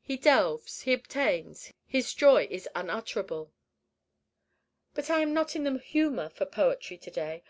[0.00, 3.52] He delves, he obtains, his joy is unutterable."
[4.94, 7.42] "But I am not in the humor for poetry to day.